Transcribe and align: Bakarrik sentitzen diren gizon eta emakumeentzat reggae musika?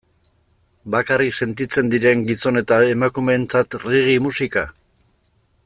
Bakarrik 0.93 1.35
sentitzen 1.45 1.91
diren 1.95 2.25
gizon 2.29 2.59
eta 2.63 2.79
emakumeentzat 2.95 3.79
reggae 3.85 4.17
musika? 4.31 4.65